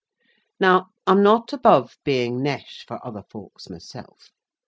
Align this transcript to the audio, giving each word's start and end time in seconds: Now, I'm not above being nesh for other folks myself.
Now, 0.59 0.87
I'm 1.05 1.21
not 1.21 1.53
above 1.53 1.95
being 2.03 2.41
nesh 2.41 2.85
for 2.87 2.99
other 3.05 3.21
folks 3.21 3.69
myself. 3.69 4.31